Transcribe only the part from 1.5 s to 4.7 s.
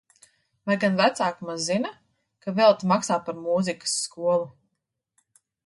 zina, ka velti maksā par mūzikas skolu?